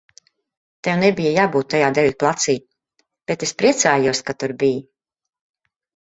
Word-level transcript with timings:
Tev 0.85 0.95
nebija 1.01 1.33
jābūt 1.33 1.67
tajā 1.73 1.89
deju 1.97 2.15
placī, 2.23 2.55
bet 3.31 3.45
es 3.49 3.53
priecājos, 3.59 4.23
ka 4.31 4.35
tur 4.45 4.55
biji. 4.65 4.81